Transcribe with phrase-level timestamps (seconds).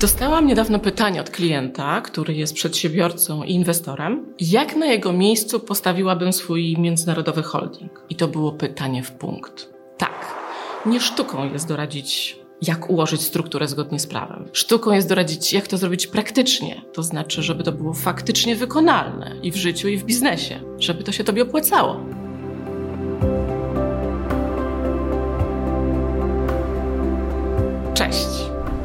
[0.00, 6.32] Dostałam niedawno pytanie od klienta, który jest przedsiębiorcą i inwestorem, jak na jego miejscu postawiłabym
[6.32, 8.04] swój międzynarodowy holding.
[8.10, 9.70] I to było pytanie w punkt.
[9.96, 10.34] Tak,
[10.86, 14.48] nie sztuką jest doradzić jak ułożyć strukturę zgodnie z prawem.
[14.52, 19.52] Sztuką jest doradzić, jak to zrobić praktycznie, to znaczy, żeby to było faktycznie wykonalne i
[19.52, 22.00] w życiu, i w biznesie, żeby to się tobie opłacało.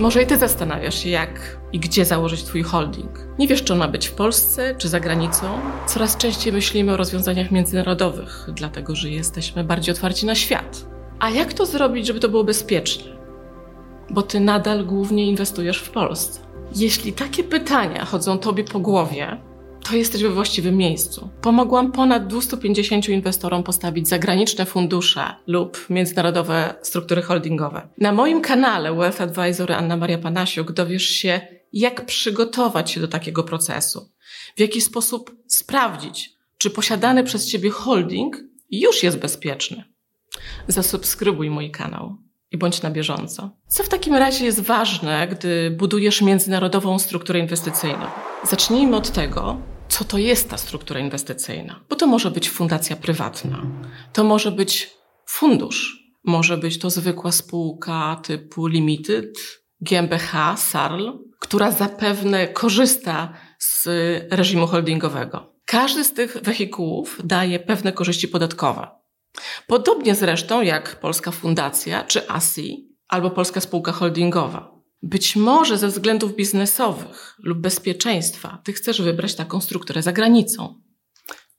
[0.00, 3.10] Może i ty zastanawiasz się, jak i gdzie założyć twój holding.
[3.38, 5.46] Nie wiesz, czy on ma być w Polsce, czy za granicą.
[5.86, 10.86] Coraz częściej myślimy o rozwiązaniach międzynarodowych, dlatego że jesteśmy bardziej otwarci na świat.
[11.18, 13.12] A jak to zrobić, żeby to było bezpieczne?
[14.10, 16.40] Bo ty nadal głównie inwestujesz w Polsce.
[16.76, 19.40] Jeśli takie pytania chodzą tobie po głowie,
[19.90, 21.30] to jesteś we właściwym miejscu.
[21.42, 27.88] Pomogłam ponad 250 inwestorom postawić zagraniczne fundusze lub międzynarodowe struktury holdingowe.
[27.98, 31.40] Na moim kanale Wealth Advisor Anna Maria Panasiuk dowiesz się,
[31.72, 34.10] jak przygotować się do takiego procesu,
[34.56, 38.36] w jaki sposób sprawdzić, czy posiadany przez Ciebie holding
[38.70, 39.84] już jest bezpieczny.
[40.68, 42.16] Zasubskrybuj mój kanał
[42.50, 43.50] i bądź na bieżąco.
[43.68, 48.06] Co w takim razie jest ważne, gdy budujesz międzynarodową strukturę inwestycyjną?
[48.44, 49.60] Zacznijmy od tego,
[49.90, 51.80] co to jest ta struktura inwestycyjna.
[51.88, 53.66] Bo to może być fundacja prywatna,
[54.12, 54.90] to może być
[55.26, 59.38] fundusz, może być to zwykła spółka typu Limited,
[59.80, 63.88] GmbH, SARL, która zapewne korzysta z
[64.30, 65.54] reżimu holdingowego.
[65.64, 68.88] Każdy z tych wehikułów daje pewne korzyści podatkowe.
[69.66, 74.79] Podobnie zresztą jak Polska Fundacja czy ASI albo Polska Spółka Holdingowa.
[75.02, 80.80] Być może ze względów biznesowych lub bezpieczeństwa ty chcesz wybrać taką strukturę za granicą.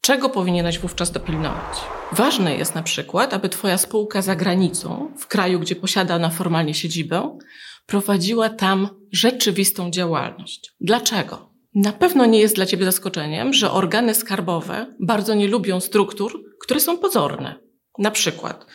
[0.02, 1.78] Czego powinieneś wówczas dopilnować?
[2.12, 6.74] Ważne jest na przykład, aby twoja spółka za granicą, w kraju, gdzie posiada ona formalnie
[6.74, 7.38] siedzibę,
[7.86, 10.74] prowadziła tam rzeczywistą działalność.
[10.82, 11.52] Dlaczego?
[11.76, 16.80] Na pewno nie jest dla ciebie zaskoczeniem, że organy skarbowe bardzo nie lubią struktur, które
[16.80, 17.56] są pozorne.
[17.98, 18.66] Na przykład,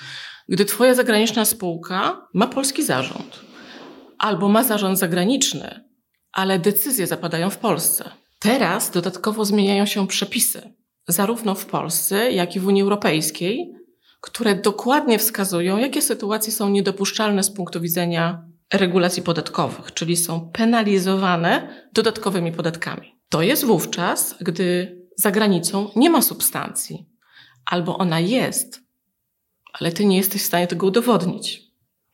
[0.49, 3.46] gdy twoja zagraniczna spółka ma polski zarząd,
[4.19, 5.85] albo ma zarząd zagraniczny,
[6.33, 8.11] ale decyzje zapadają w Polsce.
[8.39, 10.75] Teraz dodatkowo zmieniają się przepisy,
[11.09, 13.73] zarówno w Polsce, jak i w Unii Europejskiej,
[14.21, 21.85] które dokładnie wskazują, jakie sytuacje są niedopuszczalne z punktu widzenia regulacji podatkowych, czyli są penalizowane
[21.93, 23.17] dodatkowymi podatkami.
[23.29, 27.07] To jest wówczas, gdy za granicą nie ma substancji,
[27.67, 28.81] albo ona jest,
[29.73, 31.66] ale ty nie jesteś w stanie tego udowodnić,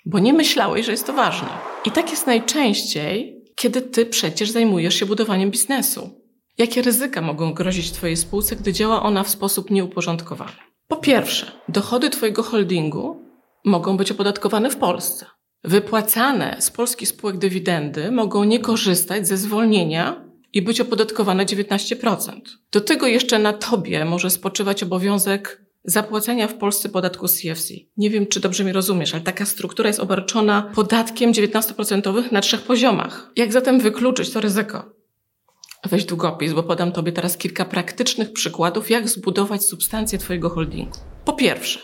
[0.07, 1.49] bo nie myślałeś, że jest to ważne.
[1.85, 6.11] I tak jest najczęściej, kiedy ty przecież zajmujesz się budowaniem biznesu.
[6.59, 10.53] Jakie ryzyka mogą grozić Twojej spółce, gdy działa ona w sposób nieuporządkowany?
[10.89, 13.23] Po pierwsze, dochody Twojego holdingu
[13.65, 15.27] mogą być opodatkowane w Polsce.
[15.65, 22.41] Wypłacane z polskich spółek dywidendy mogą nie korzystać ze zwolnienia i być opodatkowane 19%.
[22.73, 27.75] Do tego jeszcze na Tobie może spoczywać obowiązek zapłacenia w Polsce podatku CFC.
[27.97, 32.63] Nie wiem, czy dobrze mnie rozumiesz, ale taka struktura jest obarczona podatkiem 19% na trzech
[32.63, 33.31] poziomach.
[33.37, 34.93] Jak zatem wykluczyć to ryzyko?
[35.85, 40.99] Weź długopis, bo podam Tobie teraz kilka praktycznych przykładów, jak zbudować substancję Twojego holdingu.
[41.25, 41.81] Po pierwsze,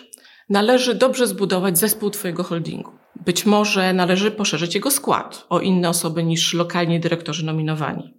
[0.48, 2.90] należy dobrze zbudować zespół Twojego holdingu.
[3.26, 8.14] Być może należy poszerzyć jego skład o inne osoby niż lokalni dyrektorzy nominowani.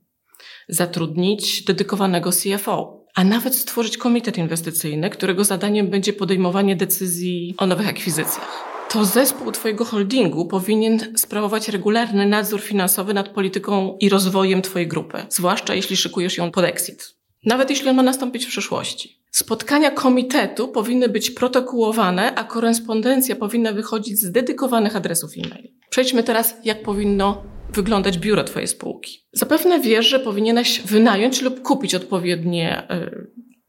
[0.70, 7.90] Zatrudnić dedykowanego CFO, a nawet stworzyć komitet inwestycyjny, którego zadaniem będzie podejmowanie decyzji o nowych
[7.90, 8.64] akwizycjach.
[8.90, 15.18] To zespół Twojego holdingu powinien sprawować regularny nadzór finansowy nad polityką i rozwojem Twojej grupy,
[15.30, 17.16] zwłaszcza jeśli szykujesz ją pod exit.
[17.46, 19.20] Nawet jeśli on ma nastąpić w przyszłości.
[19.32, 25.70] Spotkania komitetu powinny być protokołowane, a korespondencja powinna wychodzić z dedykowanych adresów e-mail.
[25.90, 27.44] Przejdźmy teraz, jak powinno
[27.74, 29.28] wyglądać biuro Twojej spółki.
[29.32, 33.12] Zapewne wiesz, że powinieneś wynająć lub kupić odpowiednie e,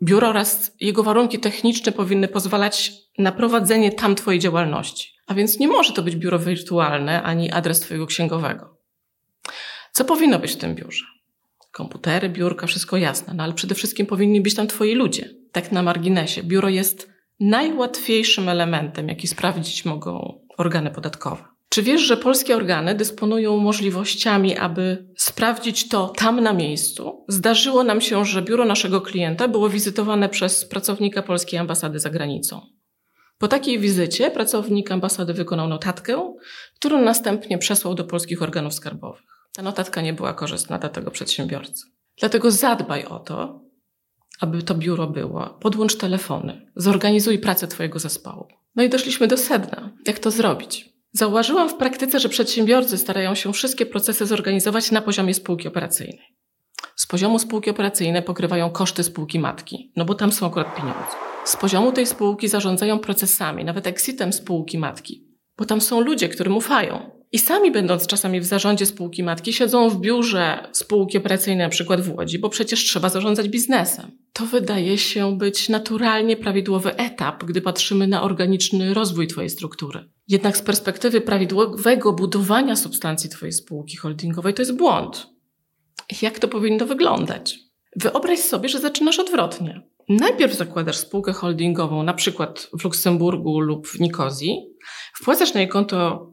[0.02, 5.08] biuro oraz jego warunki techniczne powinny pozwalać na prowadzenie tam Twojej działalności.
[5.26, 8.76] A więc nie może to być biuro wirtualne ani adres Twojego księgowego.
[9.92, 11.04] Co powinno być w tym biurze?
[11.72, 15.28] Komputery, biurka, wszystko jasne, no ale przede wszystkim powinni być tam Twoi ludzie.
[15.52, 16.42] Tak na marginesie.
[16.42, 17.10] Biuro jest
[17.40, 21.44] najłatwiejszym elementem, jaki sprawdzić mogą organy podatkowe.
[21.70, 27.24] Czy wiesz, że polskie organy dysponują możliwościami, aby sprawdzić to tam na miejscu?
[27.28, 32.60] Zdarzyło nam się, że biuro naszego klienta było wizytowane przez pracownika polskiej ambasady za granicą.
[33.38, 36.34] Po takiej wizycie pracownik ambasady wykonał notatkę,
[36.76, 39.22] którą następnie przesłał do polskich organów skarbowych.
[39.54, 41.86] Ta notatka nie była korzystna dla tego przedsiębiorcy.
[42.18, 43.60] Dlatego zadbaj o to,
[44.40, 45.58] aby to biuro było.
[45.60, 48.46] Podłącz telefony, zorganizuj pracę Twojego zespołu.
[48.76, 49.90] No i doszliśmy do sedna.
[50.06, 50.90] Jak to zrobić?
[51.12, 56.36] Zauważyłam w praktyce, że przedsiębiorcy starają się wszystkie procesy zorganizować na poziomie spółki operacyjnej.
[56.96, 61.16] Z poziomu spółki operacyjnej pokrywają koszty spółki matki, no bo tam są akurat pieniądze.
[61.44, 65.24] Z poziomu tej spółki zarządzają procesami, nawet exitem spółki matki,
[65.58, 67.20] bo tam są ludzie, którym ufają.
[67.32, 72.00] I sami będąc czasami w zarządzie spółki matki, siedzą w biurze spółki operacyjnej, na przykład
[72.00, 74.10] w Łodzi, bo przecież trzeba zarządzać biznesem.
[74.32, 80.08] To wydaje się być naturalnie prawidłowy etap, gdy patrzymy na organiczny rozwój Twojej struktury.
[80.30, 85.26] Jednak z perspektywy prawidłowego budowania substancji Twojej spółki holdingowej to jest błąd.
[86.22, 87.58] Jak to powinno wyglądać?
[87.96, 89.82] Wyobraź sobie, że zaczynasz odwrotnie.
[90.08, 94.56] Najpierw zakładasz spółkę holdingową, na przykład w Luksemburgu lub w Nikozji,
[95.14, 96.30] wpłacasz na jej konto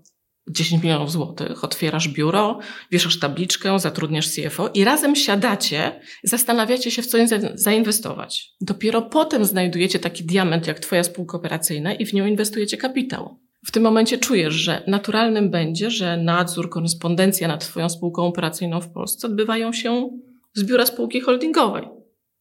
[0.49, 2.59] 10 milionów złotych, otwierasz biuro,
[2.91, 7.17] wieszasz tabliczkę, zatrudniasz CFO i razem siadacie, zastanawiacie się, w co
[7.55, 8.49] zainwestować.
[8.61, 13.46] Dopiero potem znajdujecie taki diament jak Twoja spółka operacyjna i w nią inwestujecie kapitał.
[13.67, 18.89] W tym momencie czujesz, że naturalnym będzie, że nadzór, korespondencja nad Twoją spółką operacyjną w
[18.89, 20.09] Polsce odbywają się
[20.53, 21.87] z biura spółki holdingowej.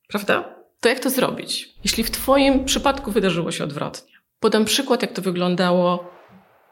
[0.09, 0.55] Prawda?
[0.81, 1.69] To jak to zrobić?
[1.85, 4.13] Jeśli w Twoim przypadku wydarzyło się odwrotnie.
[4.41, 6.11] Podam przykład, jak to wyglądało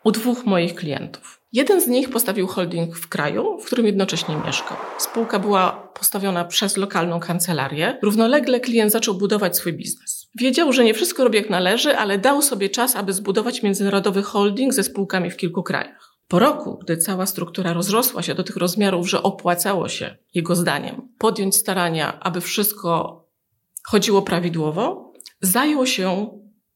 [0.05, 1.41] u dwóch moich klientów.
[1.53, 4.77] Jeden z nich postawił holding w kraju, w którym jednocześnie mieszkał.
[4.99, 7.99] Spółka była postawiona przez lokalną kancelarię.
[8.03, 10.31] Równolegle klient zaczął budować swój biznes.
[10.35, 14.75] Wiedział, że nie wszystko robi jak należy, ale dał sobie czas, aby zbudować międzynarodowy holding
[14.75, 16.15] ze spółkami w kilku krajach.
[16.29, 21.09] Po roku, gdy cała struktura rozrosła się do tych rozmiarów, że opłacało się, jego zdaniem,
[21.19, 23.25] podjąć starania, aby wszystko
[23.87, 26.29] chodziło prawidłowo, zajął się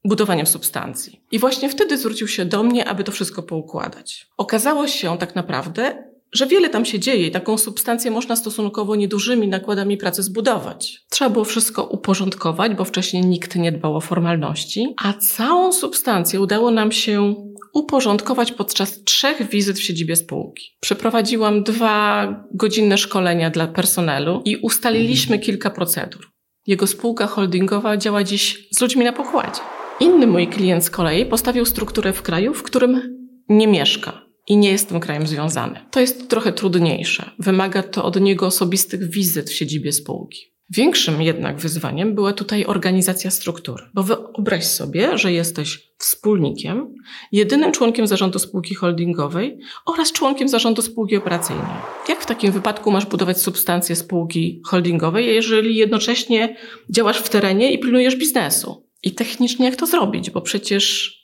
[0.04, 1.20] budowaniem substancji.
[1.30, 4.26] I właśnie wtedy zwrócił się do mnie, aby to wszystko poukładać.
[4.36, 9.48] Okazało się tak naprawdę, że wiele tam się dzieje i taką substancję można stosunkowo niedużymi
[9.48, 11.00] nakładami pracy zbudować.
[11.10, 16.70] Trzeba było wszystko uporządkować, bo wcześniej nikt nie dbał o formalności, a całą substancję udało
[16.70, 17.34] nam się
[17.74, 20.76] uporządkować podczas trzech wizyt w siedzibie spółki.
[20.80, 26.30] Przeprowadziłam dwa godzinne szkolenia dla personelu i ustaliliśmy kilka procedur.
[26.66, 29.60] Jego spółka holdingowa działa dziś z ludźmi na pokładzie.
[30.00, 33.18] Inny mój klient z kolei postawił strukturę w kraju, w którym
[33.48, 35.80] nie mieszka i nie jest tym krajem związany.
[35.90, 37.30] To jest trochę trudniejsze.
[37.38, 40.40] Wymaga to od niego osobistych wizyt w siedzibie spółki.
[40.70, 46.94] Większym jednak wyzwaniem była tutaj organizacja struktury, bo wyobraź sobie, że jesteś wspólnikiem,
[47.32, 51.66] jedynym członkiem zarządu spółki holdingowej oraz członkiem zarządu spółki operacyjnej.
[52.08, 56.56] Jak w takim wypadku masz budować substancję spółki holdingowej, jeżeli jednocześnie
[56.90, 58.87] działasz w terenie i pilnujesz biznesu?
[59.02, 60.30] I technicznie jak to zrobić?
[60.30, 61.18] Bo przecież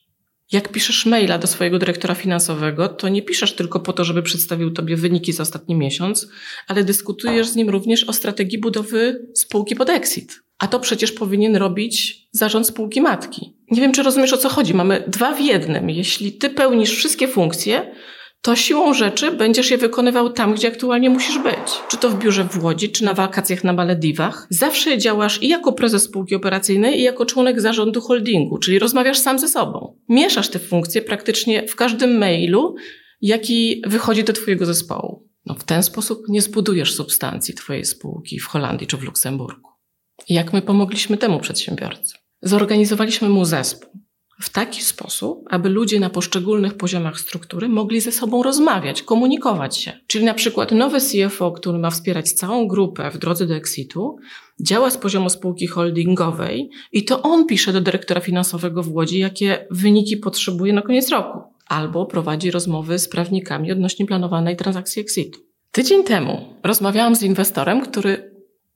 [0.53, 4.71] jak piszesz maila do swojego dyrektora finansowego, to nie piszesz tylko po to, żeby przedstawił
[4.71, 6.29] tobie wyniki za ostatni miesiąc,
[6.69, 10.41] ale dyskutujesz z nim również o strategii budowy spółki pod exit.
[10.59, 13.57] A to przecież powinien robić zarząd spółki matki.
[13.71, 14.75] Nie wiem, czy rozumiesz o co chodzi.
[14.75, 15.91] Mamy dwa w jednym.
[15.91, 17.95] Jeśli ty pełnisz wszystkie funkcje,
[18.45, 21.73] to siłą rzeczy będziesz je wykonywał tam, gdzie aktualnie musisz być.
[21.89, 24.47] Czy to w biurze w Łodzi, czy na wakacjach na Malediwach.
[24.51, 29.39] Zawsze działasz i jako prezes spółki operacyjnej, i jako członek zarządu holdingu, czyli rozmawiasz sam
[29.39, 29.99] ze sobą.
[30.09, 32.75] Mieszasz te funkcje praktycznie w każdym mailu,
[33.21, 35.29] jaki wychodzi do Twojego zespołu.
[35.47, 39.71] No, w ten sposób nie zbudujesz substancji Twojej spółki w Holandii czy w Luksemburgu.
[40.29, 42.15] Jak my pomogliśmy temu przedsiębiorcy?
[42.43, 44.04] Zorganizowaliśmy mu zespół
[44.41, 49.93] w taki sposób, aby ludzie na poszczególnych poziomach struktury mogli ze sobą rozmawiać, komunikować się.
[50.07, 54.17] Czyli na przykład nowy CFO, który ma wspierać całą grupę w drodze do exitu,
[54.61, 59.67] działa z poziomu spółki holdingowej i to on pisze do dyrektora finansowego w Łodzi, jakie
[59.71, 61.39] wyniki potrzebuje na koniec roku.
[61.67, 65.41] Albo prowadzi rozmowy z prawnikami odnośnie planowanej transakcji exitu.
[65.73, 68.35] Tydzień temu rozmawiałam z inwestorem, który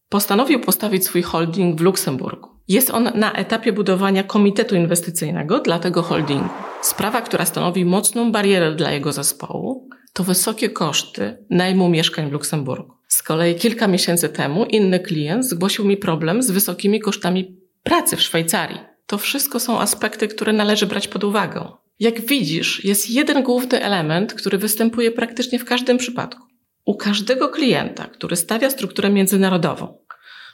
[0.09, 2.58] postanowił postawić swój holding w Luksemburgu.
[2.69, 6.49] Jest on na etapie budowania komitetu inwestycyjnego dla tego holdingu.
[6.83, 12.93] Sprawa, która stanowi mocną barierę dla jego zespołu, to wysokie koszty najmu mieszkań w Luksemburgu.
[13.09, 18.23] Z kolei kilka miesięcy temu inny klient zgłosił mi problem z wysokimi kosztami pracy w
[18.23, 18.81] Szwajcarii.
[19.07, 21.69] To wszystko są aspekty, które należy brać pod uwagę.
[22.01, 26.43] Jak widzisz, jest jeden główny element, który występuje praktycznie w każdym przypadku.
[26.85, 29.99] U każdego klienta, który stawia strukturę międzynarodową,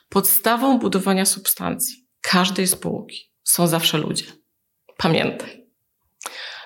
[0.09, 4.25] podstawą budowania substancji każdej spółki są zawsze ludzie.
[4.97, 5.66] Pamiętaj.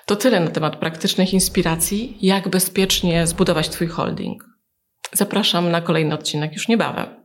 [0.05, 4.45] To tyle na temat praktycznych inspiracji, jak bezpiecznie zbudować Twój holding.
[5.13, 7.18] Zapraszam na kolejny odcinek już niebawem.